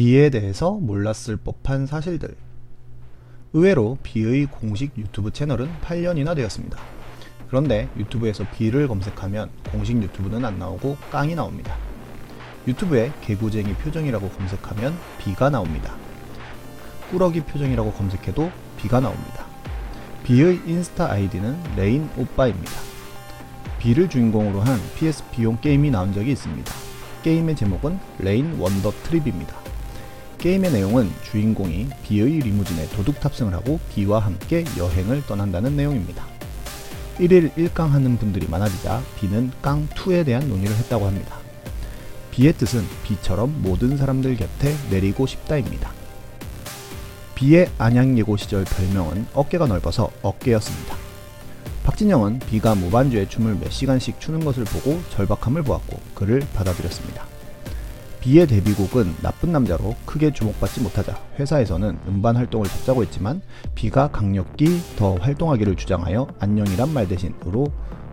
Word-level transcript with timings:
비에 0.00 0.30
대해서 0.30 0.70
몰랐을 0.70 1.36
법한 1.44 1.84
사실들. 1.84 2.34
의외로 3.52 3.98
비의 4.02 4.46
공식 4.46 4.96
유튜브 4.96 5.30
채널은 5.30 5.68
8년이나 5.82 6.34
되었습니다. 6.34 6.78
그런데 7.48 7.86
유튜브에서 7.98 8.46
비를 8.48 8.88
검색하면 8.88 9.50
공식 9.70 10.02
유튜브는 10.02 10.42
안 10.42 10.58
나오고 10.58 10.96
깡이 11.10 11.34
나옵니다. 11.34 11.76
유튜브에 12.66 13.12
개구쟁이 13.20 13.74
표정이라고 13.74 14.30
검색하면 14.30 14.96
비가 15.18 15.50
나옵니다. 15.50 15.94
꾸러기 17.10 17.42
표정이라고 17.42 17.92
검색해도 17.92 18.50
비가 18.78 19.00
나옵니다. 19.00 19.44
비의 20.24 20.62
인스타 20.64 21.10
아이디는 21.10 21.76
Rain 21.76 22.08
오빠입니다. 22.16 22.72
비를 23.78 24.08
주인공으로 24.08 24.62
한 24.62 24.80
PSP용 24.96 25.58
게임이 25.60 25.90
나온 25.90 26.14
적이 26.14 26.32
있습니다. 26.32 26.72
게임의 27.22 27.54
제목은 27.56 27.98
Rain 28.20 28.58
Wonder 28.58 28.92
Trip입니다. 29.02 29.69
게임의 30.40 30.72
내용은 30.72 31.10
주인공이 31.22 31.88
비의 32.02 32.38
리무진에 32.38 32.88
도둑 32.96 33.20
탑승을 33.20 33.52
하고 33.52 33.78
비와 33.90 34.20
함께 34.20 34.64
여행을 34.78 35.26
떠난다는 35.26 35.76
내용입니다. 35.76 36.24
1일 37.18 37.52
1깡 37.52 37.90
하는 37.90 38.16
분들이 38.16 38.48
많아지자 38.48 39.02
비는 39.18 39.52
깡2에 39.60 40.24
대한 40.24 40.48
논의를 40.48 40.74
했다고 40.76 41.06
합니다. 41.06 41.36
비의 42.30 42.54
뜻은 42.54 42.86
비처럼 43.02 43.60
모든 43.60 43.98
사람들 43.98 44.36
곁에 44.36 44.74
내리고 44.88 45.26
싶다입니다. 45.26 45.92
비의 47.34 47.68
안양예고 47.76 48.38
시절 48.38 48.64
별명은 48.64 49.26
어깨가 49.34 49.66
넓어서 49.66 50.10
어깨였습니다. 50.22 50.96
박진영은 51.84 52.38
비가 52.38 52.74
무반주에 52.74 53.28
춤을 53.28 53.56
몇 53.56 53.70
시간씩 53.70 54.18
추는 54.20 54.42
것을 54.42 54.64
보고 54.64 55.02
절박함을 55.10 55.64
보았고 55.64 56.00
그를 56.14 56.40
받아들였습니다. 56.54 57.39
비의 58.20 58.46
데뷔곡은 58.46 59.16
나쁜 59.22 59.50
남자로 59.50 59.96
크게 60.04 60.32
주목받지 60.32 60.82
못하자 60.82 61.18
회사에서는 61.38 61.98
음반 62.06 62.36
활동을 62.36 62.68
잡자고 62.68 63.02
했지만 63.02 63.40
비가 63.74 64.08
강력히 64.10 64.80
더 64.96 65.14
활동하기를 65.16 65.76
주장하여 65.76 66.28
안녕이란 66.38 66.92
말 66.92 67.08
대신으로 67.08 67.66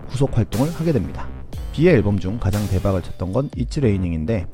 후속 0.08 0.38
활동을 0.38 0.74
하게 0.74 0.94
됩니다. 0.94 1.28
비의 1.74 1.96
앨범 1.96 2.18
중 2.20 2.40
가장 2.40 2.66
대박을 2.70 3.04
쳤던 3.04 3.34
건 3.34 3.50
이츠 3.58 3.82
레이닝인데 3.82 4.48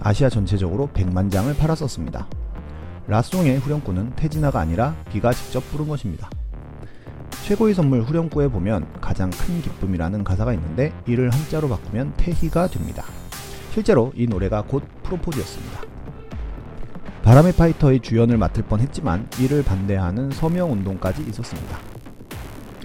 아시아 0.00 0.28
전체적으로 0.28 0.88
100만 0.94 1.32
장을 1.32 1.52
팔았었습니다. 1.56 2.28
라송의 3.08 3.58
후렴구는 3.58 4.12
태진아가 4.14 4.60
아니라 4.60 4.94
비가 5.10 5.32
직접 5.32 5.68
부른 5.70 5.88
것입니다. 5.88 6.30
최고의 7.44 7.74
선물 7.74 8.02
후렴구에 8.02 8.48
보면 8.48 8.86
가장 9.00 9.30
큰 9.30 9.60
기쁨이라는 9.62 10.22
가사가 10.22 10.52
있는데 10.54 10.92
이를 11.06 11.30
한자로 11.30 11.68
바꾸면 11.68 12.14
태희가 12.16 12.68
됩니다. 12.68 13.04
실제로 13.76 14.10
이 14.16 14.26
노래가 14.26 14.62
곧 14.62 14.82
프로포즈였습니다. 15.02 15.82
바람의 17.22 17.52
파이터의 17.52 18.00
주연을 18.00 18.38
맡을 18.38 18.62
뻔 18.62 18.80
했지만 18.80 19.28
이를 19.38 19.62
반대하는 19.62 20.30
서명 20.30 20.72
운동까지 20.72 21.22
있었습니다. 21.28 21.78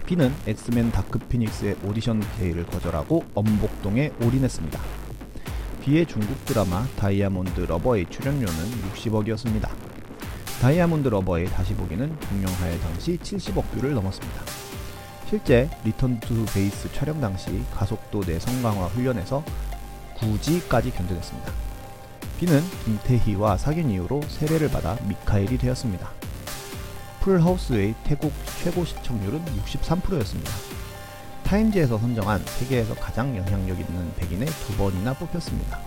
비는 0.06 0.34
X-Men 0.46 0.92
Dark 0.92 1.20
Phoenix의 1.20 1.78
오디션 1.86 2.22
제의를 2.38 2.66
거절하고 2.66 3.24
엄복동에 3.34 4.12
올인했습니다. 4.22 4.82
비의 5.82 6.06
중국 6.08 6.44
드라마 6.44 6.86
Diamond 6.98 7.62
Lover의 7.62 8.08
출연료는 8.10 8.54
60억이었습니다. 8.94 9.70
Diamond 10.62 11.08
Lover의 11.08 11.46
다시 11.46 11.74
보기는 11.74 12.14
종영할 12.20 12.80
당시 12.82 13.18
70억 13.18 13.64
뷰를 13.72 13.94
넘었습니다. 13.94 14.42
실제 15.30 15.70
Return 15.86 16.20
to 16.20 16.46
Base 16.54 16.92
촬영 16.92 17.22
당시 17.22 17.64
가속도 17.74 18.20
내성 18.24 18.62
강화 18.62 18.88
훈련에서 18.88 19.42
9G까지 20.22 20.94
견뎌냈습니다. 20.96 21.52
비는 22.40 22.64
김태희와 22.86 23.58
사귄 23.58 23.90
이후로 23.90 24.22
세례를 24.28 24.70
받아 24.70 24.98
미카엘이 25.04 25.58
되었습니다. 25.58 26.10
풀하우스의 27.20 27.94
태국 28.04 28.32
최고 28.64 28.84
시청률은 28.84 29.44
63%였습니다. 29.46 30.52
타임지에서 31.44 31.98
선정한 31.98 32.44
세계에서 32.46 32.96
가장 32.96 33.36
영향력 33.36 33.80
있는 33.80 34.12
100인에 34.20 34.48
두 34.66 34.76
번이나 34.78 35.14
뽑혔습니다. 35.14 35.80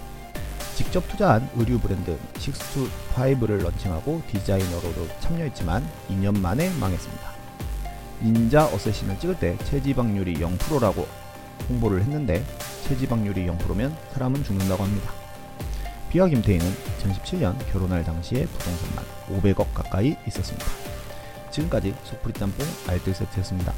직접 0.76 1.08
투자한 1.08 1.48
의류 1.56 1.78
브랜드 1.78 2.18
식스5를 2.34 3.62
런칭하고 3.62 4.22
디자이너로도 4.30 5.08
참여했지만 5.20 5.88
2년 6.10 6.38
만에 6.38 6.70
망했습니다. 6.78 7.32
Ninja 8.22 8.66
Assassin을 8.66 9.18
찍을 9.18 9.38
때 9.38 9.56
체지방률이 9.64 10.34
0%라고 10.34 11.06
홍보를 11.68 12.02
했는데 12.02 12.44
체지방률이 12.84 13.46
0%면 13.46 13.96
사람은 14.12 14.44
죽는다고 14.44 14.84
합니다. 14.84 15.10
비와 16.10 16.28
김태희는 16.28 16.64
2017년 17.00 17.72
결혼할 17.72 18.04
당시에 18.04 18.46
부동산만 18.46 19.04
500억 19.30 19.74
가까이 19.74 20.16
있었습니다. 20.28 20.66
지금까지 21.50 21.94
속풀이 22.04 22.34
짬뽕 22.34 22.66
알뜰 22.86 23.14
세트였습니다. 23.14 23.72